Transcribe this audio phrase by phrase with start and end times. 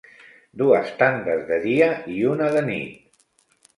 [0.61, 2.99] Dues tandes de dia i una de nit.